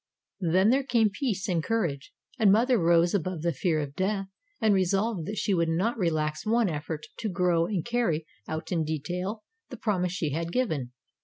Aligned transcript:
"Then 0.39 0.71
there 0.71 0.81
came 0.83 1.11
peace 1.11 1.47
and 1.47 1.63
courage, 1.63 2.11
and 2.39 2.51
mother 2.51 2.79
rose 2.79 3.13
above 3.13 3.43
the 3.43 3.53
fear 3.53 3.79
of 3.79 3.93
death 3.95 4.25
and 4.59 4.73
resolved 4.73 5.27
that 5.27 5.37
she 5.37 5.53
would 5.53 5.69
not 5.69 5.95
relax 5.95 6.43
one 6.43 6.69
effort 6.69 7.05
to 7.19 7.29
grow 7.29 7.67
and 7.67 7.85
carry 7.85 8.25
out 8.47 8.71
in 8.71 8.83
detail 8.83 9.43
the 9.69 9.77
promise 9.77 10.13
she 10.13 10.31
had 10.31 10.51
given. 10.51 10.91